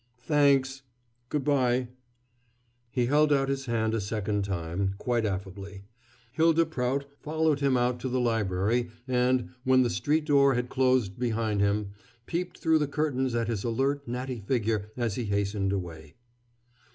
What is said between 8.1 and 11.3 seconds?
library and, when the street door had closed